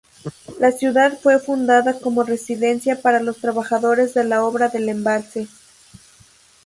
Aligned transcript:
La 0.59 0.71
ciudad 0.71 1.15
fue 1.21 1.37
fundada 1.37 1.99
como 1.99 2.23
residencia 2.23 3.03
para 3.03 3.19
los 3.19 3.37
trabajadores 3.37 4.15
de 4.15 4.23
la 4.23 4.43
obra 4.43 4.67
del 4.67 4.89
embalse. 4.89 5.47